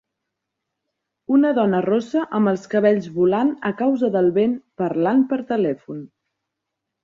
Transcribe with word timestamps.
Una 1.35 1.51
dona 1.57 1.81
rossa 1.87 2.23
amb 2.39 2.51
els 2.53 2.65
cabells 2.73 3.11
volant 3.19 3.53
a 3.71 3.75
causa 3.85 4.11
del 4.19 4.33
vent 4.41 4.59
parlant 4.85 5.25
per 5.35 5.43
telèfon 5.57 6.05